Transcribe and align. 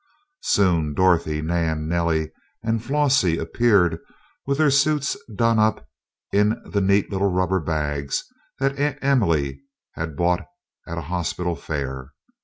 Soon 0.41 0.95
Dorothy, 0.95 1.43
Nan, 1.43 1.87
Nellie, 1.87 2.31
and 2.63 2.83
Flossie 2.83 3.37
appeared 3.37 3.99
with 4.47 4.57
their 4.57 4.71
suits 4.71 5.15
done 5.35 5.59
up 5.59 5.87
in 6.33 6.59
the 6.65 6.81
neat 6.81 7.11
little 7.11 7.29
rubber 7.29 7.59
bags 7.59 8.23
that 8.57 8.79
Aunt 8.79 8.97
Emily 9.03 9.61
had 9.91 10.17
bought 10.17 10.41
at 10.87 10.97
a 10.97 11.01
hospital 11.01 11.55
fair. 11.55 12.13